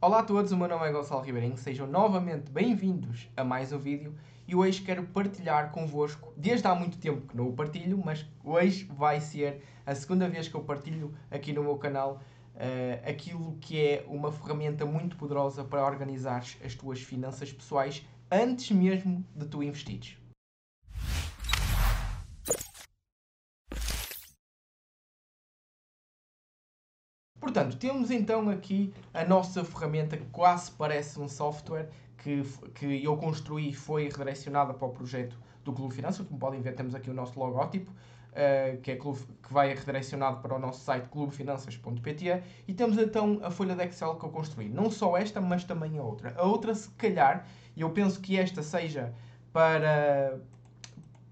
Olá 0.00 0.20
a 0.20 0.22
todos, 0.22 0.52
o 0.52 0.56
meu 0.56 0.68
nome 0.68 0.86
é 0.86 0.92
Gonçalo 0.92 1.22
Ribeirinho, 1.22 1.56
sejam 1.56 1.84
novamente 1.84 2.52
bem-vindos 2.52 3.28
a 3.36 3.42
mais 3.42 3.72
um 3.72 3.78
vídeo 3.80 4.14
e 4.46 4.54
hoje 4.54 4.80
quero 4.80 5.02
partilhar 5.02 5.72
convosco, 5.72 6.32
desde 6.36 6.68
há 6.68 6.74
muito 6.76 6.98
tempo 6.98 7.26
que 7.26 7.36
não 7.36 7.48
o 7.48 7.52
partilho, 7.52 7.98
mas 7.98 8.24
hoje 8.44 8.84
vai 8.96 9.20
ser 9.20 9.60
a 9.84 9.92
segunda 9.96 10.28
vez 10.28 10.46
que 10.46 10.54
eu 10.54 10.62
partilho 10.62 11.12
aqui 11.28 11.52
no 11.52 11.64
meu 11.64 11.76
canal 11.78 12.22
uh, 12.54 13.10
aquilo 13.10 13.58
que 13.60 13.76
é 13.76 14.06
uma 14.06 14.30
ferramenta 14.30 14.86
muito 14.86 15.16
poderosa 15.16 15.64
para 15.64 15.84
organizar 15.84 16.44
as 16.64 16.76
tuas 16.76 17.02
finanças 17.02 17.52
pessoais 17.52 18.06
antes 18.30 18.70
mesmo 18.70 19.26
de 19.34 19.46
tu 19.46 19.64
investires. 19.64 20.16
Portanto, 27.40 27.76
temos 27.76 28.10
então 28.10 28.48
aqui 28.50 28.92
a 29.14 29.24
nossa 29.24 29.64
ferramenta 29.64 30.16
que 30.16 30.26
quase 30.26 30.70
parece 30.72 31.20
um 31.20 31.28
software 31.28 31.88
que, 32.18 32.42
que 32.74 33.04
eu 33.04 33.16
construí 33.16 33.70
e 33.70 33.74
foi 33.74 34.08
redirecionada 34.08 34.74
para 34.74 34.86
o 34.86 34.90
projeto 34.90 35.38
do 35.64 35.72
Clube 35.72 35.94
Finanças. 35.94 36.26
Como 36.26 36.38
podem 36.38 36.60
ver, 36.60 36.74
temos 36.74 36.94
aqui 36.94 37.08
o 37.10 37.14
nosso 37.14 37.38
logótipo, 37.38 37.90
uh, 37.90 38.80
que, 38.80 38.90
é 38.90 38.96
clube, 38.96 39.20
que 39.42 39.52
vai 39.52 39.72
redirecionado 39.72 40.40
para 40.40 40.54
o 40.54 40.58
nosso 40.58 40.84
site 40.84 41.08
clubefinanças.pt 41.08 42.42
e 42.66 42.74
temos 42.74 42.98
então 42.98 43.38
a 43.42 43.50
folha 43.50 43.74
de 43.74 43.84
Excel 43.84 44.16
que 44.16 44.24
eu 44.24 44.30
construí. 44.30 44.68
Não 44.68 44.90
só 44.90 45.16
esta, 45.16 45.40
mas 45.40 45.64
também 45.64 45.98
a 45.98 46.02
outra. 46.02 46.34
A 46.36 46.42
outra, 46.42 46.74
se 46.74 46.90
calhar, 46.90 47.46
e 47.76 47.82
eu 47.82 47.90
penso 47.90 48.20
que 48.20 48.36
esta 48.36 48.62
seja 48.62 49.14
para, 49.52 50.40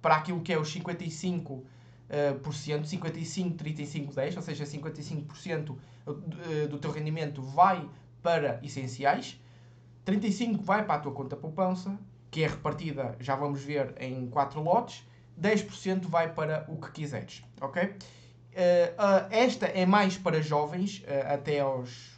para 0.01 0.17
aquilo 0.17 0.41
que 0.41 0.53
é 0.53 0.59
os 0.59 0.71
55 0.71 1.65
uh, 2.11 2.39
por 2.41 2.55
cento, 2.55 2.87
55, 2.87 3.57
35, 3.57 4.15
10, 4.15 4.37
ou 4.37 4.43
seja, 4.43 4.65
55% 4.65 5.77
eh, 6.07 6.67
do 6.67 6.79
teu 6.79 6.91
rendimento 6.91 7.43
vai 7.43 7.89
para 8.23 8.61
essenciais, 8.63 9.41
35 10.05 10.63
vai 10.63 10.85
para 10.85 10.95
a 10.95 10.99
tua 11.01 11.13
conta 11.13 11.37
poupança, 11.37 11.99
que 12.31 12.43
é 12.43 12.49
repartida, 12.49 13.17
já 13.21 13.35
vamos 13.35 13.63
ver, 13.63 13.95
em 14.01 14.27
4 14.29 14.63
lotes, 14.63 15.07
10% 15.41 16.07
vai 16.07 16.33
para 16.33 16.65
o 16.69 16.77
que 16.77 16.91
quiseres, 16.93 17.43
ok? 17.61 17.95
Esta 19.31 19.67
é 19.67 19.85
mais 19.85 20.17
para 20.17 20.41
jovens, 20.41 21.05
até 21.29 21.61
aos 21.61 22.17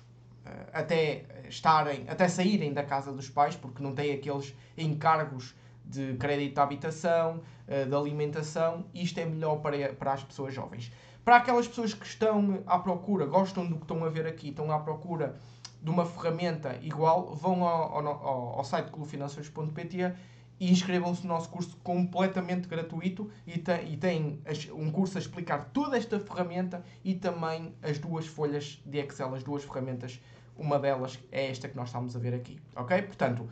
até 0.73 1.25
estarem, 1.49 2.05
até 2.09 2.29
saírem 2.29 2.73
da 2.73 2.83
casa 2.83 3.13
dos 3.13 3.29
pais, 3.29 3.57
porque 3.57 3.83
não 3.83 3.95
têm 3.95 4.13
aqueles 4.15 4.55
encargos 4.77 5.55
de 5.89 6.15
crédito 6.15 6.55
de 6.55 6.61
habitação, 6.61 7.41
de 7.67 7.95
alimentação, 7.95 8.85
isto 8.95 9.19
é 9.19 9.25
melhor 9.25 9.57
para, 9.57 9.93
para 9.95 10.13
as 10.13 10.23
pessoas 10.23 10.55
jovens. 10.55 10.93
Para 11.25 11.37
aquelas 11.37 11.69
pessoas 11.69 11.93
que 11.93 12.07
estão 12.07 12.63
à 12.67 12.79
procura, 12.79 13.27
gostam 13.27 13.67
do 13.67 13.77
que 13.77 13.83
estão 13.83 14.05
a 14.05 14.09
ver 14.09 14.27
aqui, 14.27 14.49
estão 14.49 14.71
à 14.73 14.79
procura 14.79 15.37
de 15.83 15.91
uma 15.91 16.05
ferramenta 16.05 16.79
igual, 16.83 17.35
vão 17.35 17.65
ao, 17.65 18.07
ao, 18.07 18.59
ao 18.59 18.65
site 18.65 18.91
clubefinanças.pt 18.91 20.15
e 20.61 20.71
inscrevam-se 20.73 21.23
no 21.23 21.29
nosso 21.29 21.49
curso 21.49 21.77
completamente 21.85 22.67
gratuito 22.67 23.31
e, 23.47 23.63
e 23.87 23.97
tem 23.97 24.43
um 24.73 24.91
curso 24.91 25.17
a 25.19 25.21
explicar 25.21 25.71
toda 25.73 25.97
esta 25.97 26.19
ferramenta 26.19 26.85
e 27.05 27.15
também 27.15 27.75
as 27.83 27.99
duas 27.99 28.27
folhas 28.27 28.83
de 28.85 28.99
Excel, 28.99 29.35
as 29.35 29.45
duas 29.45 29.63
ferramentas. 29.65 30.21
Uma 30.57 30.79
delas 30.79 31.19
é 31.31 31.51
esta 31.51 31.69
que 31.69 31.77
nós 31.77 31.89
estamos 31.89 32.17
a 32.17 32.19
ver 32.19 32.35
aqui, 32.35 32.59
ok? 32.75 33.03
Portanto, 33.03 33.49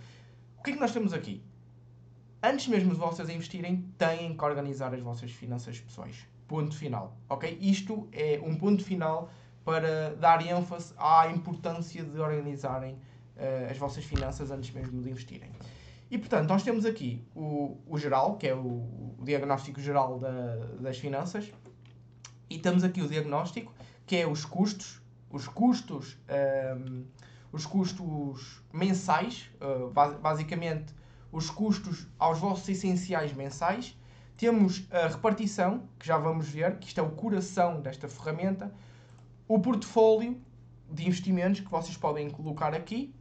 o 0.59 0.63
que 0.63 0.71
é 0.71 0.73
que 0.75 0.81
nós 0.81 0.93
temos 0.93 1.13
aqui? 1.13 1.41
Antes 2.43 2.69
mesmo 2.69 2.93
de 2.93 2.99
vocês 2.99 3.29
investirem, 3.29 3.91
têm 3.97 4.37
que 4.37 4.45
organizar 4.45 4.93
as 4.95 5.01
vossas 5.01 5.31
finanças 5.31 5.81
pessoais. 5.81 6.27
Ponto 6.47 6.77
final. 6.77 7.17
Ok? 7.29 7.59
Isto 7.61 8.09
é 8.13 8.41
um 8.43 8.57
ponto 8.57 8.85
final 8.85 9.31
para 9.65 10.15
dar 10.15 10.47
ênfase 10.47 10.95
à 10.97 11.29
importância 11.29 12.05
de 12.05 12.21
organizarem 12.21 12.95
uh, 12.95 13.71
as 13.71 13.77
vossas 13.77 14.05
finanças 14.05 14.51
antes 14.51 14.71
mesmo 14.71 15.03
de 15.03 15.11
investirem. 15.11 15.51
E 16.09 16.17
portanto, 16.19 16.49
nós 16.49 16.63
temos 16.63 16.85
aqui 16.85 17.27
o, 17.35 17.79
o 17.87 17.99
geral, 17.99 18.37
que 18.37 18.47
é 18.47 18.55
o, 18.55 19.17
o 19.19 19.25
diagnóstico 19.25 19.81
geral 19.81 20.21
da, 20.21 20.57
das 20.79 20.99
finanças, 20.99 21.53
e 22.49 22.59
temos 22.59 22.85
aqui 22.85 23.03
o 23.03 23.09
diagnóstico, 23.09 23.75
que 24.07 24.15
é 24.15 24.27
os 24.27 24.45
custos, 24.45 25.03
os 25.31 25.49
custos, 25.49 26.17
um, 26.29 26.33
ehm, 26.33 27.05
os 27.51 27.67
custos 27.67 28.63
mensais, 28.73 29.51
uh, 29.61 29.91
basicamente 30.21 30.95
os 31.33 31.51
custos 31.51 32.07
aos 32.19 32.39
vossos 32.39 32.69
essenciais 32.69 33.33
mensais, 33.33 33.97
temos 34.37 34.87
a 34.91 35.09
repartição, 35.09 35.89
que 35.99 36.07
já 36.07 36.19
vamos 36.19 36.49
ver, 36.49 36.79
que 36.79 36.89
isto 36.89 36.99
é 36.99 37.03
o 37.03 37.11
coração 37.11 37.81
desta 37.81 38.07
ferramenta, 38.09 38.73
o 39.49 39.59
portfólio 39.59 40.41
de 40.91 41.07
investimentos 41.07 41.61
que 41.61 41.71
vocês 41.71 41.97
podem 41.97 42.29
colocar 42.31 42.75
aqui, 42.75 43.15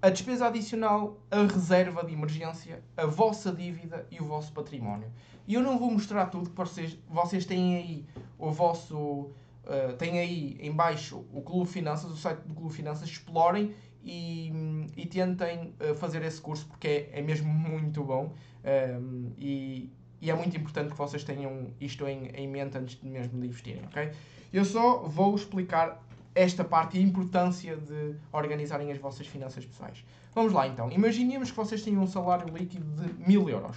a 0.00 0.10
despesa 0.10 0.48
adicional, 0.48 1.20
a 1.30 1.42
reserva 1.42 2.04
de 2.04 2.12
emergência, 2.12 2.82
a 2.96 3.06
vossa 3.06 3.52
dívida 3.52 4.04
e 4.10 4.20
o 4.20 4.24
vosso 4.24 4.52
património. 4.52 5.08
E 5.46 5.54
eu 5.54 5.62
não 5.62 5.78
vou 5.78 5.92
mostrar 5.92 6.26
tudo, 6.26 6.50
porque 6.50 6.98
vocês, 7.08 7.46
têm 7.46 7.76
aí 7.76 8.06
o 8.36 8.50
vosso. 8.50 9.30
Uh, 9.64 9.96
aí 10.00 10.58
em 10.60 10.72
baixo 10.72 11.24
o 11.32 11.40
Clube 11.40 11.70
Finanças, 11.70 12.10
o 12.10 12.16
site 12.16 12.40
do 12.40 12.52
Clube 12.52 12.74
Finanças, 12.74 13.08
explorem 13.08 13.72
e, 14.04 14.52
e 14.96 15.06
tentem 15.06 15.74
uh, 15.80 15.94
fazer 15.94 16.22
esse 16.22 16.40
curso 16.40 16.66
porque 16.66 16.88
é, 16.88 17.18
é 17.18 17.22
mesmo 17.22 17.48
muito 17.52 18.02
bom. 18.02 18.34
Um, 18.64 19.32
e, 19.38 19.90
e 20.20 20.30
é 20.30 20.34
muito 20.34 20.56
importante 20.56 20.92
que 20.92 20.96
vocês 20.96 21.24
tenham 21.24 21.72
isto 21.80 22.06
em, 22.06 22.28
em 22.28 22.46
mente 22.46 22.78
antes 22.78 23.00
de 23.00 23.08
mesmo 23.08 23.40
de 23.40 23.46
investirem, 23.46 23.82
ok? 23.86 24.12
Eu 24.52 24.64
só 24.64 24.98
vou 24.98 25.34
explicar 25.34 26.00
esta 26.34 26.64
parte 26.64 26.96
e 26.96 27.00
a 27.00 27.02
importância 27.02 27.76
de 27.76 28.14
organizarem 28.32 28.90
as 28.92 28.98
vossas 28.98 29.26
finanças 29.26 29.66
pessoais. 29.66 30.04
Vamos 30.34 30.52
lá 30.52 30.66
então. 30.66 30.90
Imaginemos 30.90 31.50
que 31.50 31.56
vocês 31.56 31.82
têm 31.82 31.98
um 31.98 32.06
salário 32.06 32.46
líquido 32.54 32.86
de 33.02 33.28
1000 33.28 33.50
euros, 33.50 33.76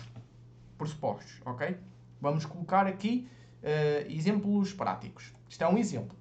por 0.77 0.87
supostos, 0.87 1.41
ok? 1.45 1.75
Vamos 2.21 2.45
colocar 2.45 2.87
aqui 2.87 3.27
uh, 3.63 4.11
exemplos 4.11 4.71
práticos. 4.71 5.33
Isto 5.49 5.63
é 5.63 5.67
um 5.67 5.77
exemplo. 5.77 6.15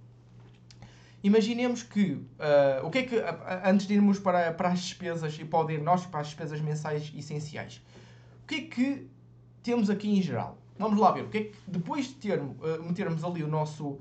Imaginemos 1.25 1.83
que, 1.83 2.13
uh, 2.13 2.85
o 2.87 2.91
que 2.91 2.99
é 2.99 3.03
que, 3.05 3.17
uh, 3.17 3.25
antes 3.65 3.87
de 3.87 3.95
irmos 3.95 4.19
para, 4.19 4.53
para 4.53 4.69
as 4.69 4.81
despesas 4.81 5.39
e 5.39 5.45
para 5.47 5.69
diagnóstico, 5.69 6.13
para 6.13 6.21
as 6.21 6.27
despesas 6.27 6.61
mensais 6.61 7.11
essenciais, 7.17 7.83
o 8.43 8.47
que 8.47 8.55
é 8.57 8.61
que 8.61 9.09
temos 9.63 9.89
aqui 9.89 10.19
em 10.19 10.21
geral. 10.21 10.59
Vamos 10.79 11.01
lá 11.01 11.13
ver, 11.13 11.25
o 11.25 11.31
que 11.31 11.39
é 11.39 11.45
que, 11.45 11.55
depois 11.67 12.09
de 12.09 12.15
ter, 12.17 12.39
uh, 12.39 12.85
metermos 12.87 13.25
ali 13.25 13.43
o 13.43 13.49
nosso, 13.49 13.99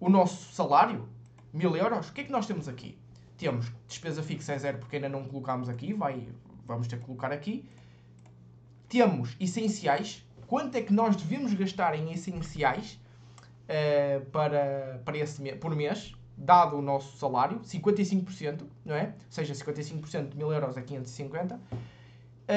o 0.00 0.08
nosso 0.08 0.52
salário, 0.52 1.08
mil 1.52 1.76
euros, 1.76 2.08
o 2.08 2.12
que 2.12 2.22
é 2.22 2.24
que 2.24 2.32
nós 2.32 2.48
temos 2.48 2.66
aqui? 2.66 2.98
Temos 3.38 3.70
despesa 3.86 4.20
fixa 4.20 4.54
é 4.54 4.58
zero 4.58 4.78
porque 4.78 4.96
ainda 4.96 5.08
não 5.08 5.22
colocámos 5.22 5.68
aqui, 5.68 5.92
vai, 5.92 6.26
vamos 6.66 6.88
ter 6.88 6.98
que 6.98 7.04
colocar 7.04 7.30
aqui. 7.30 7.64
Temos 8.88 9.36
essenciais, 9.38 10.26
quanto 10.48 10.74
é 10.74 10.82
que 10.82 10.92
nós 10.92 11.14
devemos 11.14 11.54
gastar 11.54 11.94
em 11.94 12.10
essenciais 12.10 12.98
uh, 13.68 14.26
para, 14.32 15.00
para 15.04 15.16
esse 15.16 15.40
por 15.56 15.76
mês, 15.76 16.12
dado 16.36 16.76
o 16.76 16.82
nosso 16.82 17.16
salário, 17.16 17.60
55%, 17.60 18.62
não 18.84 18.94
é? 18.94 19.06
Ou 19.06 19.12
seja, 19.30 19.54
55% 19.54 20.30
de 20.30 20.36
mil 20.36 20.52
euros 20.52 20.76
é 20.76 20.82
550. 20.82 21.54
Uh, 21.54 21.60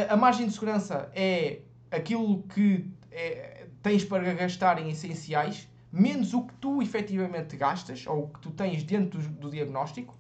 a 0.09 0.17
margem 0.17 0.45
de 0.47 0.53
segurança 0.53 1.09
é 1.15 1.61
aquilo 1.89 2.43
que 2.43 2.85
é, 3.11 3.67
tens 3.81 4.03
para 4.03 4.33
gastar 4.33 4.79
em 4.79 4.89
essenciais, 4.89 5.67
menos 5.91 6.33
o 6.33 6.43
que 6.43 6.53
tu 6.55 6.81
efetivamente 6.81 7.55
gastas, 7.55 8.05
ou 8.05 8.25
o 8.25 8.27
que 8.27 8.39
tu 8.39 8.51
tens 8.51 8.83
dentro 8.83 9.19
do, 9.19 9.29
do 9.29 9.49
diagnóstico, 9.49 10.15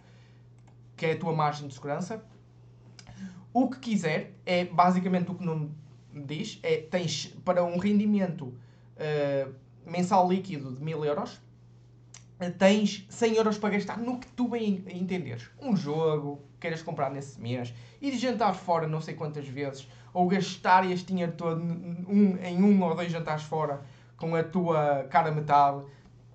que 0.95 1.05
é 1.05 1.11
a 1.13 1.17
tua 1.17 1.33
margem 1.33 1.67
de 1.67 1.73
segurança. 1.73 2.23
O 3.53 3.69
que 3.69 3.79
quiser 3.79 4.33
é 4.45 4.65
basicamente 4.65 5.31
o 5.31 5.35
que 5.35 5.45
não 5.45 5.69
diz, 6.13 6.59
é 6.63 6.77
tens 6.77 7.27
para 7.45 7.63
um 7.63 7.77
rendimento 7.77 8.45
uh, 8.45 9.53
mensal 9.85 10.27
líquido 10.29 10.73
de 10.73 10.83
1000 10.83 11.05
euros, 11.05 11.41
tens 12.57 13.05
100 13.09 13.35
euros 13.35 13.57
para 13.57 13.71
gastar 13.71 13.97
no 13.97 14.17
que 14.17 14.27
tu 14.27 14.47
bem 14.47 14.83
entenderes. 14.87 15.49
Um 15.61 15.75
jogo 15.75 16.37
que 16.53 16.61
queiras 16.61 16.81
comprar 16.81 17.09
nesse 17.09 17.39
mês, 17.39 17.73
ir 18.01 18.17
jantar 18.17 18.53
fora 18.53 18.87
não 18.87 19.01
sei 19.01 19.13
quantas 19.13 19.47
vezes, 19.47 19.87
ou 20.13 20.27
gastar 20.27 20.89
este 20.89 21.07
dinheiro 21.07 21.33
todo 21.33 21.61
um, 21.61 22.37
em 22.41 22.63
um 22.63 22.81
ou 22.81 22.95
dois 22.95 23.11
jantares 23.11 23.43
fora 23.43 23.81
com 24.15 24.35
a 24.35 24.43
tua 24.43 25.05
cara 25.09 25.31
metade. 25.31 25.85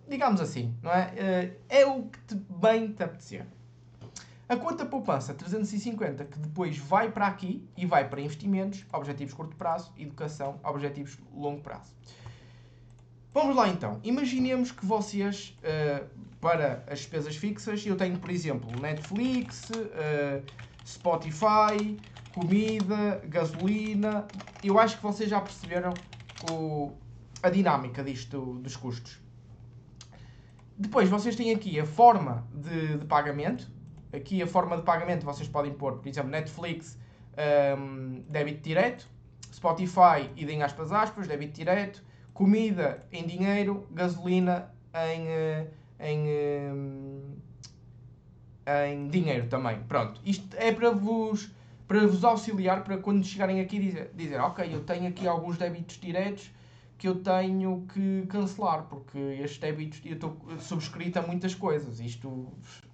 Digamos 0.06 0.40
assim, 0.40 0.74
não 0.82 0.90
é? 0.90 1.12
Eh, 1.16 1.52
é 1.70 1.86
o 1.86 2.02
que 2.02 2.18
te 2.20 2.34
bem 2.34 2.92
te 2.92 3.02
apetecer. 3.02 3.46
A 4.46 4.56
conta 4.56 4.84
poupança 4.84 5.32
350, 5.32 6.26
que 6.26 6.38
depois 6.38 6.76
vai 6.76 7.10
para 7.10 7.26
aqui 7.26 7.66
e 7.74 7.86
vai 7.86 8.06
para 8.06 8.20
investimentos, 8.20 8.84
objetivos 8.92 9.32
curto 9.32 9.56
prazo, 9.56 9.90
educação, 9.96 10.60
objetivos 10.62 11.18
longo 11.34 11.62
prazo. 11.62 11.94
Vamos 13.34 13.56
lá 13.56 13.68
então. 13.68 13.98
Imaginemos 14.04 14.70
que 14.70 14.86
vocês, 14.86 15.58
uh, 15.58 16.06
para 16.40 16.84
as 16.86 17.00
despesas 17.00 17.34
fixas, 17.34 17.84
eu 17.84 17.96
tenho, 17.96 18.16
por 18.16 18.30
exemplo, 18.30 18.70
Netflix, 18.80 19.70
uh, 19.70 20.40
Spotify, 20.86 21.98
comida, 22.32 23.20
gasolina. 23.26 24.24
Eu 24.62 24.78
acho 24.78 24.98
que 24.98 25.02
vocês 25.02 25.28
já 25.28 25.40
perceberam 25.40 25.92
o, 26.48 26.92
a 27.42 27.50
dinâmica 27.50 28.04
disto 28.04 28.60
dos 28.62 28.76
custos. 28.76 29.20
Depois 30.78 31.08
vocês 31.08 31.34
têm 31.34 31.52
aqui 31.52 31.80
a 31.80 31.84
forma 31.84 32.46
de, 32.54 32.98
de 32.98 33.04
pagamento, 33.04 33.68
aqui 34.12 34.40
a 34.42 34.46
forma 34.46 34.76
de 34.76 34.84
pagamento 34.84 35.26
vocês 35.26 35.48
podem 35.48 35.72
pôr, 35.74 35.94
por 35.94 36.06
exemplo, 36.06 36.30
Netflix, 36.30 36.96
um, 37.76 38.22
débito 38.28 38.62
direto, 38.62 39.08
Spotify, 39.52 40.30
idem 40.36 40.62
aspas 40.62 40.92
aspas, 40.92 41.26
débito 41.26 41.54
direto, 41.54 42.00
comida 42.34 43.06
em 43.12 43.24
dinheiro, 43.24 43.86
gasolina 43.92 44.68
em, 44.92 45.28
eh, 45.28 45.66
em, 46.00 46.26
eh, 48.66 48.92
em 48.92 49.08
dinheiro 49.08 49.46
também. 49.46 49.78
Pronto, 49.84 50.20
isto 50.24 50.54
é 50.58 50.72
para 50.72 50.90
vos, 50.90 51.50
para 51.86 52.06
vos 52.06 52.24
auxiliar 52.24 52.82
para 52.82 52.98
quando 52.98 53.24
chegarem 53.24 53.60
aqui 53.60 53.78
dizer, 53.78 54.10
dizer 54.14 54.40
ok, 54.40 54.68
eu 54.74 54.82
tenho 54.82 55.08
aqui 55.08 55.26
alguns 55.28 55.56
débitos 55.56 55.98
diretos 55.98 56.50
que 56.98 57.08
eu 57.08 57.22
tenho 57.22 57.86
que 57.92 58.26
cancelar, 58.28 58.84
porque 58.84 59.18
estes 59.18 59.58
débitos, 59.58 60.00
eu 60.04 60.14
estou 60.14 60.36
subscrito 60.58 61.18
a 61.18 61.22
muitas 61.22 61.54
coisas, 61.54 62.00
isto 62.00 62.52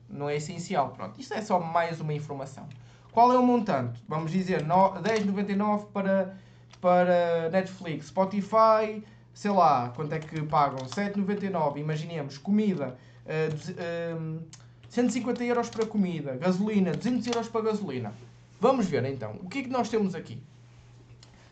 não 0.08 0.28
é 0.28 0.36
essencial. 0.36 0.90
Pronto, 0.90 1.20
isto 1.20 1.32
é 1.32 1.40
só 1.40 1.58
mais 1.60 2.00
uma 2.00 2.12
informação. 2.12 2.68
Qual 3.12 3.32
é 3.32 3.38
o 3.38 3.42
montante? 3.42 4.02
Vamos 4.08 4.32
dizer 4.32 4.64
10,99 4.64 5.86
para, 5.92 6.36
para 6.80 7.50
Netflix, 7.50 8.06
Spotify, 8.06 9.02
sei 9.34 9.50
lá, 9.50 9.90
quanto 9.90 10.12
é 10.12 10.18
que 10.18 10.42
pagam? 10.42 10.86
7,99, 10.86 11.78
imaginemos, 11.78 12.38
comida, 12.38 12.96
uh, 13.26 14.38
uh, 14.38 14.42
150 14.88 15.44
euros 15.44 15.68
para 15.68 15.86
comida, 15.86 16.36
gasolina, 16.36 16.92
200 16.92 17.26
euros 17.28 17.48
para 17.48 17.62
gasolina. 17.62 18.12
Vamos 18.60 18.86
ver 18.86 19.04
então, 19.04 19.38
o 19.42 19.48
que 19.48 19.60
é 19.60 19.62
que 19.62 19.68
nós 19.68 19.88
temos 19.88 20.14
aqui? 20.14 20.42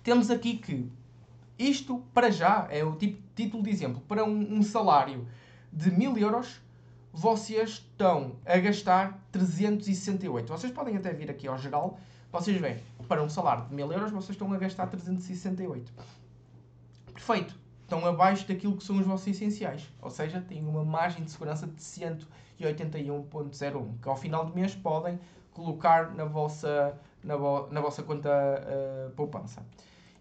Temos 0.03 0.31
aqui 0.31 0.57
que 0.57 0.91
isto, 1.59 2.03
para 2.15 2.31
já, 2.31 2.69
é 2.71 2.85
o 2.85 2.95
tipo, 2.97 3.23
título 3.35 3.63
de 3.63 3.71
exemplo, 3.71 4.03
para 4.07 4.25
um, 4.25 4.59
um 4.59 4.63
salário 4.63 5.27
de 5.73 5.91
1000 5.91 6.19
euros, 6.19 6.61
vocês 7.13 7.71
estão 7.71 8.37
a 8.47 8.59
gastar 8.59 9.19
368. 9.33 10.49
Vocês 10.49 10.73
podem 10.73 10.97
até 10.97 11.13
vir 11.13 11.31
aqui 11.31 11.49
ao 11.49 11.59
geral, 11.59 11.99
vocês 12.31 12.61
veem, 12.61 12.79
para 13.09 13.23
um 13.23 13.29
salário 13.29 13.65
de 13.67 13.75
1000 13.75 13.93
euros, 13.93 14.11
vocês 14.11 14.31
estão 14.31 14.53
a 14.53 14.59
gastar 14.59 14.87
368. 14.87 15.93
Perfeito. 17.13 17.68
Estão 17.89 18.05
abaixo 18.05 18.47
daquilo 18.47 18.77
que 18.77 18.85
são 18.85 18.99
os 18.99 19.07
vossos 19.07 19.29
essenciais. 19.29 19.91
Ou 20.03 20.11
seja, 20.11 20.43
têm 20.43 20.63
uma 20.63 20.85
margem 20.85 21.25
de 21.25 21.31
segurança 21.31 21.67
de 21.67 21.81
181.01, 21.81 23.99
que 24.03 24.07
ao 24.07 24.15
final 24.15 24.45
do 24.45 24.55
mês 24.55 24.75
podem 24.75 25.19
colocar 25.55 26.15
na 26.15 26.27
vossa, 26.27 27.01
na, 27.25 27.35
vo, 27.35 27.67
na 27.73 27.81
vossa 27.81 28.03
conta 28.03 28.29
uh, 28.29 29.11
poupança. 29.13 29.65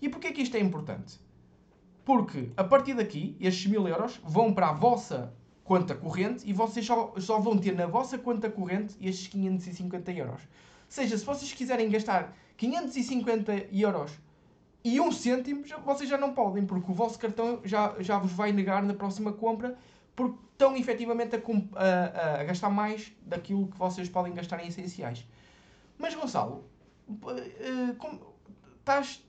E 0.02 0.08
porquê 0.08 0.32
que 0.32 0.42
isto 0.42 0.56
é 0.56 0.62
importante? 0.62 1.20
Porque 2.06 2.54
a 2.56 2.64
partir 2.64 2.94
daqui, 2.94 3.36
estes 3.38 3.70
1000 3.70 3.86
euros 3.90 4.18
vão 4.24 4.54
para 4.54 4.70
a 4.70 4.74
vossa 4.74 5.34
conta 5.66 5.94
corrente 5.94 6.50
e 6.50 6.54
vocês 6.54 6.86
só, 6.86 7.16
só 7.18 7.38
vão 7.38 7.58
ter 7.58 7.76
na 7.76 7.86
vossa 7.86 8.18
conta 8.18 8.50
corrente 8.50 8.96
estes 9.02 9.28
550 9.28 10.10
euros. 10.14 10.42
Ou 10.42 10.48
seja, 10.88 11.18
se 11.18 11.26
vocês 11.26 11.52
quiserem 11.52 11.90
gastar 11.90 12.34
550 12.56 13.52
euros 13.74 14.18
e 14.84 15.00
um 15.00 15.12
cêntimo, 15.12 15.64
vocês 15.86 16.10
já 16.10 16.18
não 16.18 16.34
podem, 16.34 16.66
porque 16.66 16.90
o 16.92 16.94
vosso 16.94 17.20
cartão 17.20 17.60
já, 17.64 17.96
já 18.00 18.18
vos 18.18 18.32
vai 18.32 18.52
negar 18.52 18.84
na 18.84 18.94
próxima 18.94 19.34
compra, 19.34 19.78
porque 20.16 20.38
estão 20.52 20.76
efetivamente 20.76 21.36
a, 21.36 21.40
a, 21.76 22.42
a 22.42 22.44
gastar 22.44 22.70
mais 22.70 23.12
daquilo 23.22 23.68
que 23.68 23.78
vocês 23.78 24.10
podem 24.10 24.34
gastar 24.34 24.64
em 24.64 24.68
essenciais. 24.68 25.28
Mas 25.98 26.16
Gonçalo, 26.16 26.64
eh, 27.28 27.96
estás, 28.80 29.24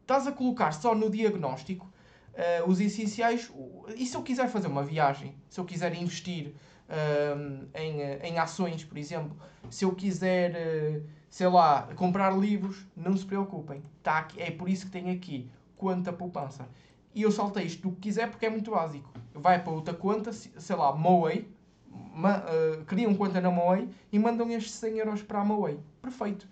estás 0.00 0.26
a 0.26 0.32
colocar 0.32 0.72
só 0.72 0.94
no 0.94 1.10
diagnóstico 1.10 1.90
uh, 2.34 2.68
os 2.68 2.80
essenciais. 2.80 3.50
E 3.96 4.06
se 4.06 4.16
eu 4.16 4.22
quiser 4.22 4.48
fazer 4.48 4.68
uma 4.68 4.82
viagem, 4.82 5.34
se 5.48 5.60
eu 5.60 5.64
quiser 5.64 5.94
investir 5.94 6.54
uh, 6.88 7.68
em, 7.74 8.00
em 8.22 8.38
ações, 8.38 8.84
por 8.84 8.98
exemplo, 8.98 9.36
se 9.70 9.84
eu 9.84 9.94
quiser, 9.94 10.52
uh, 10.52 11.06
sei 11.34 11.48
lá, 11.48 11.88
comprar 11.96 12.30
livros, 12.30 12.86
não 12.96 13.16
se 13.16 13.26
preocupem. 13.26 13.82
Tá 14.04 14.18
aqui, 14.18 14.40
é 14.40 14.52
por 14.52 14.68
isso 14.68 14.86
que 14.86 14.92
tem 14.92 15.10
aqui 15.10 15.50
conta 15.76 16.12
poupança. 16.12 16.68
E 17.12 17.22
eu 17.22 17.32
saltei 17.32 17.64
isto 17.64 17.82
do 17.82 17.90
que 17.96 18.02
quiser 18.02 18.30
porque 18.30 18.46
é 18.46 18.50
muito 18.50 18.70
básico. 18.70 19.12
Vai 19.34 19.60
para 19.60 19.72
outra 19.72 19.92
conta, 19.92 20.32
sei 20.32 20.76
lá, 20.76 20.94
Moei, 20.94 21.52
ma, 22.14 22.38
uh, 22.38 22.84
criam 22.84 23.12
conta 23.16 23.40
na 23.40 23.50
Moei 23.50 23.88
e 24.12 24.18
mandam 24.18 24.48
estes 24.52 24.74
100 24.74 24.98
euros 24.98 25.22
para 25.22 25.40
a 25.40 25.44
Moei. 25.44 25.80
Perfeito. 26.00 26.46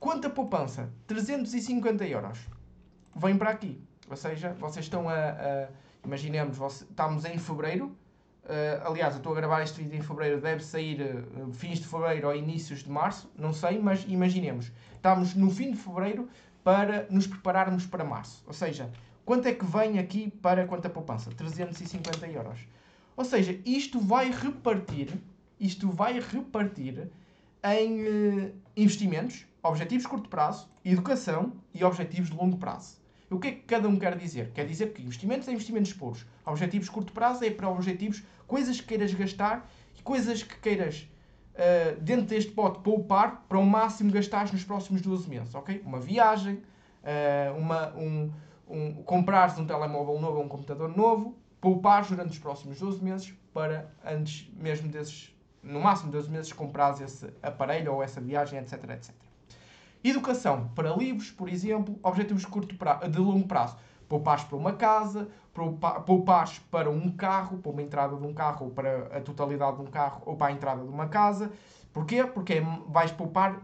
Conta 0.00 0.28
poupança, 0.28 0.90
350 1.06 2.04
euros. 2.08 2.40
Vem 3.14 3.38
para 3.38 3.50
aqui. 3.50 3.80
Ou 4.10 4.16
seja, 4.16 4.56
vocês 4.58 4.86
estão 4.86 5.08
a. 5.08 5.14
a 5.14 5.68
imaginemos, 6.04 6.58
estamos 6.82 7.24
em 7.24 7.38
fevereiro. 7.38 7.96
Uh, 8.50 8.84
aliás, 8.84 9.14
eu 9.14 9.18
estou 9.18 9.32
a 9.32 9.36
gravar 9.36 9.62
este 9.62 9.80
vídeo 9.80 9.96
em 9.96 10.02
fevereiro, 10.02 10.40
deve 10.40 10.64
sair 10.64 11.00
uh, 11.00 11.52
fins 11.52 11.78
de 11.78 11.86
fevereiro 11.86 12.26
ou 12.26 12.34
inícios 12.34 12.82
de 12.82 12.90
março, 12.90 13.30
não 13.38 13.52
sei, 13.52 13.78
mas 13.78 14.04
imaginemos, 14.08 14.72
estamos 14.96 15.36
no 15.36 15.52
fim 15.52 15.70
de 15.70 15.76
fevereiro 15.76 16.28
para 16.64 17.06
nos 17.10 17.28
prepararmos 17.28 17.86
para 17.86 18.02
março. 18.02 18.42
Ou 18.48 18.52
seja, 18.52 18.90
quanto 19.24 19.46
é 19.46 19.54
que 19.54 19.64
vem 19.64 20.00
aqui 20.00 20.32
para 20.42 20.66
quanto 20.66 20.84
a 20.86 20.90
poupança? 20.90 21.30
350 21.30 22.26
euros. 22.26 22.58
Ou 23.16 23.24
seja, 23.24 23.56
isto 23.64 24.00
vai 24.00 24.32
repartir, 24.32 25.14
isto 25.60 25.88
vai 25.88 26.18
repartir 26.18 27.08
em 27.62 28.02
uh, 28.02 28.52
investimentos, 28.76 29.46
objetivos 29.62 30.02
de 30.02 30.08
curto 30.08 30.28
prazo, 30.28 30.68
educação 30.84 31.52
e 31.72 31.84
objetivos 31.84 32.30
de 32.30 32.36
longo 32.36 32.56
prazo. 32.56 32.99
O 33.30 33.38
que 33.38 33.48
é 33.48 33.52
que 33.52 33.60
cada 33.60 33.88
um 33.88 33.96
quer 33.96 34.18
dizer? 34.18 34.50
Quer 34.52 34.66
dizer 34.66 34.92
que 34.92 35.02
investimentos 35.02 35.46
é 35.46 35.52
investimentos 35.52 35.92
puros. 35.92 36.26
Objetivos 36.44 36.88
curto 36.88 37.12
prazo 37.12 37.44
é 37.44 37.50
para 37.50 37.68
objetivos, 37.68 38.24
coisas 38.46 38.80
que 38.80 38.88
queiras 38.88 39.14
gastar 39.14 39.70
e 39.96 40.02
coisas 40.02 40.42
que 40.42 40.58
queiras, 40.58 41.08
uh, 41.54 42.00
dentro 42.00 42.26
deste 42.26 42.50
pote, 42.50 42.80
poupar 42.80 43.44
para 43.48 43.56
o 43.56 43.64
máximo 43.64 44.10
gastar 44.10 44.52
nos 44.52 44.64
próximos 44.64 45.00
12 45.00 45.30
meses. 45.30 45.54
ok? 45.54 45.80
Uma 45.86 46.00
viagem, 46.00 46.54
uh, 46.54 47.56
uma, 47.56 47.94
um, 47.96 48.32
um, 48.68 48.94
comprares 49.04 49.56
um 49.58 49.64
telemóvel 49.64 50.20
novo 50.20 50.38
ou 50.38 50.44
um 50.44 50.48
computador 50.48 50.88
novo, 50.96 51.38
poupar 51.60 52.04
durante 52.04 52.30
os 52.30 52.38
próximos 52.38 52.80
12 52.80 53.04
meses 53.04 53.32
para 53.54 53.92
antes 54.04 54.50
mesmo 54.56 54.88
desses, 54.88 55.32
no 55.62 55.78
máximo 55.78 56.10
12 56.10 56.28
meses, 56.28 56.52
comprares 56.52 57.00
esse 57.00 57.32
aparelho 57.40 57.92
ou 57.94 58.02
essa 58.02 58.20
viagem, 58.20 58.58
etc, 58.58 58.82
etc. 58.90 59.14
Educação 60.02 60.70
para 60.74 60.94
livros, 60.94 61.30
por 61.30 61.48
exemplo, 61.48 61.98
objetivos 62.02 62.42
de, 62.42 62.48
curto 62.48 62.74
de 62.74 63.18
longo 63.18 63.46
prazo. 63.46 63.76
Poupares 64.08 64.44
para 64.44 64.56
uma 64.56 64.72
casa, 64.72 65.28
poupares 66.06 66.58
para 66.70 66.90
um 66.90 67.10
carro, 67.12 67.58
para 67.58 67.70
uma 67.70 67.82
entrada 67.82 68.16
de 68.16 68.26
um 68.26 68.32
carro, 68.32 68.66
ou 68.66 68.72
para 68.72 69.18
a 69.18 69.20
totalidade 69.20 69.76
de 69.76 69.82
um 69.82 69.86
carro, 69.86 70.22
ou 70.24 70.36
para 70.36 70.48
a 70.48 70.52
entrada 70.52 70.82
de 70.82 70.88
uma 70.88 71.06
casa. 71.08 71.52
Porquê? 71.92 72.24
Porque 72.24 72.54
é, 72.54 72.60
vais 72.88 73.12
poupar 73.12 73.60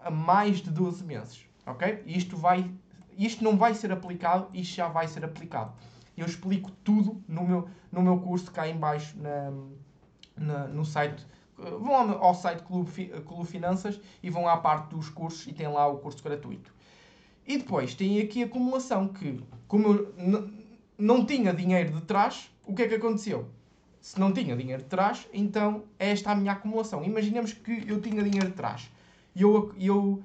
a 0.00 0.10
mais 0.10 0.58
de 0.58 0.70
12 0.70 1.04
meses. 1.04 1.44
Ok? 1.66 2.02
Isto, 2.06 2.36
vai, 2.36 2.70
isto 3.16 3.44
não 3.44 3.56
vai 3.56 3.74
ser 3.74 3.92
aplicado, 3.92 4.48
isto 4.54 4.74
já 4.74 4.88
vai 4.88 5.06
ser 5.06 5.24
aplicado. 5.24 5.72
Eu 6.16 6.26
explico 6.26 6.70
tudo 6.82 7.22
no 7.28 7.44
meu, 7.44 7.68
no 7.90 8.02
meu 8.02 8.18
curso 8.20 8.50
cá 8.50 8.68
em 8.68 8.76
baixo 8.76 9.16
na, 9.18 9.52
na, 10.36 10.68
no 10.68 10.84
site 10.84 11.26
vão 11.56 11.94
ao 11.94 12.34
site 12.34 12.62
Clube, 12.62 13.08
Clube 13.26 13.46
Finanças 13.46 14.00
e 14.22 14.30
vão 14.30 14.48
à 14.48 14.56
parte 14.56 14.94
dos 14.94 15.08
cursos 15.08 15.46
e 15.46 15.52
tem 15.52 15.68
lá 15.68 15.86
o 15.86 15.98
curso 15.98 16.22
gratuito. 16.22 16.72
E 17.46 17.58
depois 17.58 17.94
tem 17.94 18.20
aqui 18.20 18.42
a 18.42 18.46
acumulação 18.46 19.08
que, 19.08 19.40
como 19.68 19.88
eu 19.88 20.50
não 20.96 21.26
tinha 21.26 21.52
dinheiro 21.52 21.92
de 21.92 22.02
trás, 22.02 22.50
o 22.66 22.74
que 22.74 22.82
é 22.82 22.88
que 22.88 22.94
aconteceu? 22.94 23.48
Se 24.00 24.18
não 24.18 24.32
tinha 24.32 24.56
dinheiro 24.56 24.82
de 24.82 24.88
trás, 24.88 25.26
então 25.32 25.84
esta 25.98 26.30
é 26.30 26.32
a 26.32 26.36
minha 26.36 26.52
acumulação. 26.52 27.04
Imaginemos 27.04 27.52
que 27.52 27.84
eu 27.86 28.00
tinha 28.00 28.22
dinheiro 28.22 28.48
de 28.48 28.54
trás 28.54 28.90
e 29.34 29.42
eu, 29.42 29.74
eu 29.78 30.22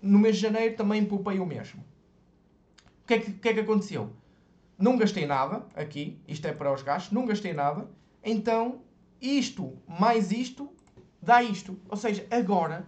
no 0.00 0.18
mês 0.18 0.36
de 0.36 0.42
janeiro 0.42 0.76
também 0.76 1.04
poupei 1.04 1.38
o 1.38 1.46
mesmo. 1.46 1.84
O 3.02 3.06
que 3.06 3.14
é 3.14 3.18
que, 3.18 3.32
que, 3.32 3.48
é 3.48 3.54
que 3.54 3.60
aconteceu? 3.60 4.10
Não 4.78 4.96
gastei 4.96 5.26
nada 5.26 5.64
aqui, 5.74 6.20
isto 6.28 6.46
é 6.46 6.52
para 6.52 6.72
os 6.72 6.82
gastos, 6.82 7.12
não 7.12 7.26
gastei 7.26 7.52
nada, 7.52 7.88
então 8.22 8.80
isto 9.20 9.76
mais 9.86 10.30
isto 10.32 10.70
dá 11.20 11.42
isto. 11.42 11.78
Ou 11.88 11.96
seja, 11.96 12.26
agora, 12.30 12.86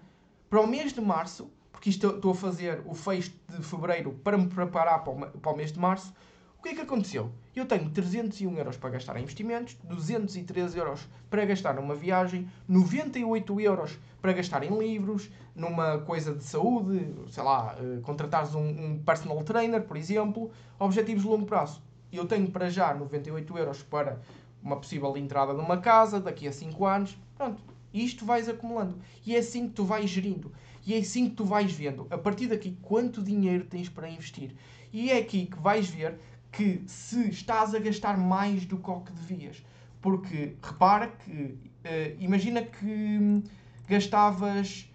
para 0.49 0.61
o 0.61 0.67
mês 0.67 0.93
de 0.93 1.01
março, 1.01 1.51
porque 1.71 1.91
isto 1.91 2.07
estou 2.07 2.33
a 2.33 2.35
fazer 2.35 2.83
o 2.85 2.95
fecho 2.95 3.33
de 3.49 3.63
fevereiro 3.63 4.13
para 4.25 4.37
me 4.37 4.47
preparar 4.47 5.03
para 5.05 5.53
o, 5.53 5.57
mês 5.57 5.73
de 5.73 5.79
março, 5.79 6.15
o 6.59 6.63
que 6.63 6.71
é 6.71 6.75
que 6.75 6.81
aconteceu? 6.83 7.33
Eu 7.57 7.65
tenho 7.65 7.89
301 7.89 8.59
euros 8.59 8.77
para 8.77 8.91
gastar 8.91 9.17
em 9.17 9.23
investimentos, 9.23 9.77
213 9.85 10.79
euros 10.79 11.09
para 11.31 11.45
gastar 11.47 11.75
numa 11.75 11.95
viagem, 11.95 12.51
98 12.69 13.61
euros 13.61 13.99
para 14.21 14.33
gastar 14.35 14.63
em 14.63 14.79
livros, 14.79 15.31
numa 15.55 15.99
coisa 15.99 16.35
de 16.35 16.45
saúde, 16.45 17.15
sei 17.29 17.43
lá, 17.43 17.75
uh, 17.81 18.03
contratares 18.03 18.55
um, 18.55 18.61
um, 18.61 19.03
personal 19.03 19.43
trainer, 19.43 19.83
por 19.83 19.97
exemplo, 19.97 20.51
objetivos 20.79 21.23
de 21.23 21.29
longo 21.29 21.47
prazo. 21.47 21.83
Eu 22.13 22.27
tenho 22.27 22.51
para 22.51 22.69
já 22.69 22.93
98 22.93 23.57
euros 23.57 23.83
para 23.83 24.21
uma 24.63 24.77
possível 24.77 25.17
entrada 25.17 25.53
numa 25.53 25.79
casa 25.79 26.21
daqui 26.21 26.47
a 26.47 26.53
5 26.53 26.87
anos. 26.87 27.19
Pronto, 27.37 27.63
isto 27.93 28.25
vais 28.25 28.49
acumulando. 28.49 28.99
E 29.27 29.35
é 29.35 29.39
assim 29.39 29.69
que 29.69 29.75
tu 29.75 29.85
vais 29.85 30.09
gerindo. 30.09 30.53
E 30.87 30.95
é 30.95 30.99
assim 30.99 31.29
que 31.29 31.37
tu 31.37 31.45
vais 31.45 31.71
vendo, 31.73 32.07
a 32.11 32.17
partir 32.17 32.47
daqui, 32.47 32.77
quanto 32.83 33.23
dinheiro 33.23 33.65
tens 33.65 33.89
para 33.89 34.09
investir. 34.09 34.55
E 34.93 35.11
é 35.11 35.19
aqui 35.19 35.47
que 35.47 35.59
vais 35.59 35.89
ver 35.89 36.19
que 36.51 36.83
se 36.87 37.29
estás 37.29 37.75
a 37.75 37.79
gastar 37.79 38.17
mais 38.17 38.65
do 38.65 38.79
que 38.79 38.91
o 38.91 39.01
que 39.01 39.13
devias. 39.13 39.63
Porque 40.01 40.57
repara 40.63 41.09
que, 41.09 41.33
uh, 41.33 42.17
imagina 42.19 42.63
que 42.63 43.43
gastavas 43.87 44.91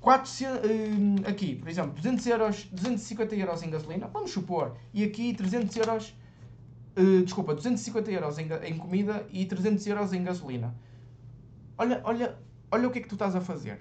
400, 0.00 0.70
hum, 0.70 1.16
aqui, 1.26 1.56
por 1.56 1.68
exemplo, 1.68 1.92
200 1.92 2.26
euros, 2.26 2.64
250 2.72 3.36
euros 3.36 3.62
em 3.62 3.70
gasolina, 3.70 4.06
vamos 4.06 4.30
supor, 4.30 4.76
e 4.92 5.04
aqui 5.04 5.34
300 5.34 5.76
euros, 5.76 6.14
uh, 6.98 7.22
desculpa, 7.22 7.54
250 7.54 8.10
euros 8.10 8.38
em, 8.38 8.48
em, 8.64 8.76
comida 8.76 9.26
e 9.30 9.46
300 9.46 9.86
euros 9.86 10.12
em 10.12 10.24
gasolina. 10.24 10.74
Olha, 11.76 12.00
olha, 12.04 12.38
olha 12.70 12.88
o 12.88 12.90
que 12.90 12.98
é 12.98 13.02
que 13.02 13.08
tu 13.08 13.14
estás 13.14 13.36
a 13.36 13.40
fazer. 13.40 13.80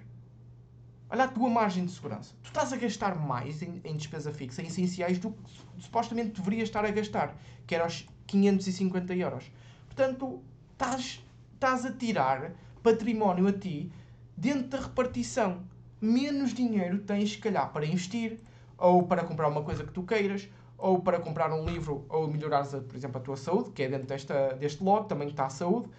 Olha 1.09 1.23
a 1.23 1.27
tua 1.27 1.49
margem 1.49 1.85
de 1.85 1.91
segurança. 1.91 2.33
Tu 2.43 2.47
estás 2.47 2.71
a 2.71 2.77
gastar 2.77 3.15
mais 3.15 3.61
em, 3.61 3.81
em 3.83 3.95
despesa 3.95 4.31
fixa, 4.31 4.61
em 4.61 4.67
essenciais, 4.67 5.17
do 5.17 5.31
que 5.31 5.81
supostamente 5.81 6.39
deverias 6.39 6.67
estar 6.67 6.85
a 6.85 6.91
gastar, 6.91 7.35
que 7.65 7.73
era 7.73 7.87
os 7.87 8.07
550 8.27 9.15
euros. 9.15 9.51
Portanto, 9.87 10.41
estás, 10.73 11.23
estás 11.53 11.85
a 11.85 11.91
tirar 11.91 12.51
património 12.83 13.47
a 13.47 13.53
ti 13.53 13.91
dentro 14.35 14.67
da 14.67 14.79
repartição 14.81 15.63
menos 15.99 16.53
dinheiro 16.53 16.99
tens, 16.99 17.31
se 17.31 17.37
calhar, 17.37 17.71
para 17.71 17.85
investir, 17.85 18.39
ou 18.77 19.03
para 19.03 19.23
comprar 19.23 19.47
uma 19.47 19.63
coisa 19.63 19.83
que 19.83 19.91
tu 19.91 20.03
queiras, 20.03 20.47
ou 20.77 20.99
para 20.99 21.19
comprar 21.19 21.51
um 21.51 21.65
livro, 21.65 22.05
ou 22.09 22.27
melhorares, 22.27 22.69
por 22.69 22.95
exemplo, 22.95 23.19
a 23.19 23.23
tua 23.23 23.35
saúde, 23.35 23.71
que 23.71 23.83
é 23.83 23.89
dentro 23.89 24.07
desta, 24.07 24.53
deste 24.55 24.83
lote, 24.83 25.07
também 25.07 25.27
está 25.27 25.45
a 25.45 25.49
saúde. 25.49 25.89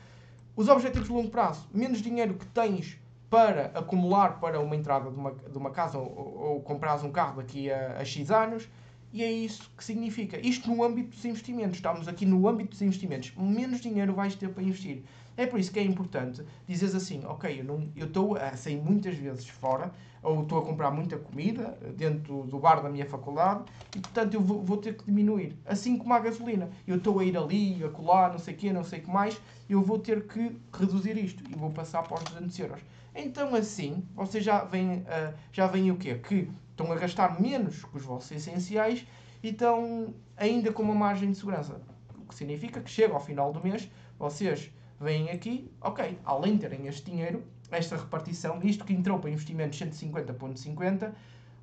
Os 0.55 0.69
objetivos 0.69 1.09
de 1.09 1.15
longo 1.15 1.31
prazo, 1.31 1.69
menos 1.73 2.01
dinheiro 2.01 2.35
que 2.35 2.47
tens 2.47 2.99
para 3.29 3.67
acumular 3.75 4.41
para 4.41 4.61
uma 4.61 4.75
entrada 4.75 5.11
de 5.11 5.17
uma, 5.17 5.33
de 5.33 5.59
uma 5.59 5.71
casa, 5.71 5.99
ou, 5.99 6.39
ou 6.39 6.61
comprares 6.63 7.03
um 7.03 7.11
carro 7.11 7.37
daqui 7.37 7.71
a, 7.71 7.99
a 7.99 8.05
X 8.05 8.31
anos, 8.31 8.69
e 9.13 9.23
é 9.23 9.31
isso 9.31 9.71
que 9.77 9.85
significa. 9.85 10.39
Isto 10.47 10.71
no 10.71 10.85
âmbito 10.85 11.11
dos 11.11 11.25
investimentos. 11.25 11.77
Estamos 11.77 12.09
aqui 12.09 12.27
no 12.27 12.47
âmbito 12.47 12.71
dos 12.71 12.83
investimentos. 12.83 13.33
Menos 13.37 13.81
dinheiro 13.81 14.13
vais 14.13 14.35
ter 14.35 14.49
para 14.51 14.63
investir. 14.63 15.03
É 15.37 15.47
por 15.47 15.61
isso 15.61 15.71
que 15.71 15.79
é 15.79 15.85
importante 15.85 16.43
dizeres 16.67 16.97
assim, 16.97 17.23
ok, 17.25 17.65
eu 17.95 18.07
estou 18.07 18.37
a 18.37 18.57
sair 18.57 18.77
muitas 18.77 19.17
vezes 19.17 19.49
fora, 19.49 19.93
ou 20.21 20.43
estou 20.43 20.59
a 20.59 20.63
comprar 20.63 20.91
muita 20.91 21.17
comida 21.17 21.79
dentro 21.97 22.43
do 22.43 22.59
bar 22.59 22.83
da 22.83 22.91
minha 22.91 23.07
faculdade, 23.07 23.63
e 23.97 24.01
portanto 24.01 24.35
eu 24.35 24.41
vou, 24.41 24.61
vou 24.65 24.79
ter 24.79 24.97
que 24.97 25.05
diminuir. 25.05 25.57
Assim 25.65 25.97
como 25.97 26.13
a 26.13 26.19
gasolina. 26.19 26.69
Eu 26.85 26.97
estou 26.97 27.21
a 27.21 27.25
ir 27.25 27.37
ali, 27.37 27.85
a 27.85 27.89
colar, 27.89 28.33
não 28.33 28.39
sei 28.41 28.53
o 28.53 28.57
quê, 28.57 28.73
não 28.73 28.83
sei 28.83 28.99
o 28.99 29.03
que 29.03 29.11
mais, 29.11 29.41
eu 29.71 29.81
vou 29.81 30.01
ter 30.01 30.27
que 30.27 30.57
reduzir 30.73 31.17
isto 31.17 31.45
e 31.49 31.55
vou 31.55 31.71
passar 31.71 32.03
para 32.03 32.19
os 32.19 32.25
200 32.25 32.59
euros. 32.59 32.81
Então 33.15 33.55
assim, 33.55 34.03
vocês 34.17 34.43
já 34.43 34.65
veem, 34.65 34.99
uh, 35.03 35.35
já 35.53 35.69
veem 35.69 35.93
o 35.93 35.97
quê? 35.97 36.17
Que 36.17 36.51
estão 36.79 36.93
a 36.93 36.97
gastar 36.97 37.41
menos 37.41 37.85
que 37.85 37.97
os 37.97 38.05
vossos 38.05 38.31
essenciais 38.31 39.05
e 39.43 39.49
estão 39.49 40.15
ainda 40.37 40.73
com 40.73 40.85
uma 40.85 40.95
margem 40.95 41.33
de 41.33 41.37
segurança. 41.37 41.83
O 42.17 42.27
que 42.29 42.37
significa 42.37 42.81
que 42.81 42.89
chega 42.89 43.15
ao 43.15 43.21
final 43.21 43.53
do 43.53 43.61
mês, 43.61 43.91
vocês 44.17 44.71
vêm 45.01 45.29
aqui, 45.31 45.69
ok, 45.81 46.17
além 46.25 46.55
de 46.55 46.61
terem 46.61 46.87
este 46.87 47.11
dinheiro, 47.11 47.43
esta 47.71 47.97
repartição, 47.97 48.61
isto 48.63 48.85
que 48.85 48.93
entrou 48.93 49.19
para 49.19 49.31
investimentos 49.31 49.81
150.50, 49.81 51.13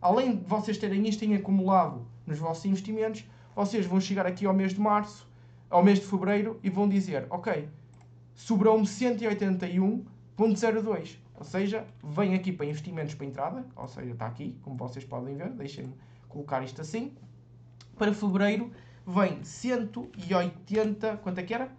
além 0.01 0.35
de 0.35 0.43
vocês 0.43 0.77
terem 0.77 1.07
isto 1.07 1.23
em 1.23 1.35
acumulado 1.35 2.05
nos 2.27 2.37
vossos 2.37 2.65
investimentos, 2.65 3.23
vocês 3.55 3.85
vão 3.85 4.01
chegar 4.01 4.25
aqui 4.25 4.45
ao 4.45 4.53
mês 4.53 4.73
de 4.73 4.81
março, 4.81 5.25
ao 5.69 5.81
mês 5.81 5.99
de 5.99 6.05
fevereiro 6.05 6.59
e 6.61 6.69
vão 6.69 6.89
dizer, 6.89 7.25
ok, 7.29 7.69
sobrou-me 8.33 8.85
181.02. 8.85 11.24
Ou 11.37 11.43
seja, 11.43 11.85
vem 12.03 12.33
aqui 12.33 12.51
para 12.51 12.65
investimentos 12.65 13.13
para 13.15 13.25
entrada, 13.25 13.65
ou 13.75 13.87
seja, 13.87 14.11
está 14.11 14.25
aqui, 14.25 14.57
como 14.61 14.77
vocês 14.77 15.03
podem 15.03 15.35
ver, 15.35 15.49
deixem-me 15.51 15.93
colocar 16.29 16.63
isto 16.63 16.81
assim. 16.81 17.13
Para 17.97 18.13
fevereiro 18.13 18.71
vem 19.05 19.43
180, 19.43 21.17
quanto 21.17 21.39
é 21.39 21.43
que 21.43 21.53
era? 21.53 21.69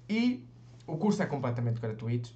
E 0.09 0.43
o 0.87 0.97
curso 0.97 1.21
é 1.21 1.25
completamente 1.25 1.79
gratuito. 1.79 2.33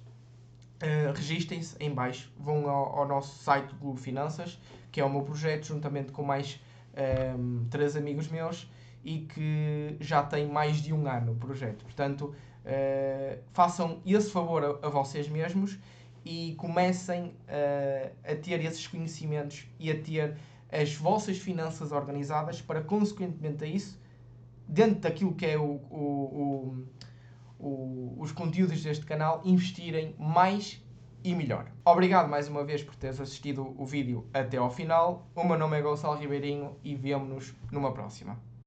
Uh, 0.76 1.10
registem-se 1.14 1.74
em 1.80 1.90
baixo, 1.90 2.30
vão 2.38 2.68
ao, 2.68 2.98
ao, 2.98 3.08
nosso 3.08 3.42
site 3.42 3.68
do 3.68 3.76
Globo 3.76 3.98
Finanças, 3.98 4.60
que 4.92 5.00
é 5.00 5.04
o 5.04 5.10
meu 5.10 5.22
projeto, 5.22 5.64
juntamente 5.64 6.12
com 6.12 6.22
mais 6.22 6.60
um, 6.94 7.00
ehm, 7.00 7.64
três 7.70 7.96
amigos 7.96 8.28
meus 8.28 8.70
e 9.02 9.20
que 9.20 9.96
já 10.00 10.22
tem 10.22 10.46
mais 10.46 10.76
de 10.82 10.92
um 10.92 11.08
ano 11.08 11.32
o 11.32 11.34
projeto. 11.34 11.82
Portanto, 11.82 12.34
uh, 12.64 13.38
façam 13.52 14.02
esse 14.04 14.30
favor 14.30 14.62
a, 14.62 14.86
a, 14.86 14.90
vocês 14.90 15.28
mesmos 15.28 15.78
e 16.26 16.56
comecem 16.56 17.26
uh, 17.26 18.12
a 18.24 18.34
ter 18.34 18.62
esses 18.64 18.84
conhecimentos 18.84 19.68
e 19.78 19.92
a 19.92 20.02
ter 20.02 20.36
as 20.70 20.92
vossas 20.92 21.38
finanças 21.38 21.92
organizadas 21.92 22.60
para, 22.60 22.82
consequentemente 22.82 23.62
a 23.62 23.66
isso, 23.68 23.96
dentro 24.68 25.00
daquilo 25.00 25.32
que 25.36 25.46
é 25.46 25.56
o, 25.56 25.80
o, 25.88 26.84
o, 27.60 28.16
os 28.18 28.32
conteúdos 28.32 28.82
deste 28.82 29.06
canal, 29.06 29.40
investirem 29.44 30.16
mais 30.18 30.84
e 31.22 31.32
melhor. 31.32 31.70
Obrigado 31.84 32.28
mais 32.28 32.48
uma 32.48 32.64
vez 32.64 32.82
por 32.82 32.96
teres 32.96 33.20
assistido 33.20 33.74
o 33.78 33.86
vídeo 33.86 34.26
até 34.34 34.56
ao 34.56 34.68
final. 34.68 35.28
O 35.32 35.44
meu 35.44 35.56
nome 35.56 35.78
é 35.78 35.82
Gonçalo 35.82 36.18
Ribeirinho 36.18 36.76
e 36.82 36.96
vemo-nos 36.96 37.54
numa 37.70 37.92
próxima. 37.92 38.36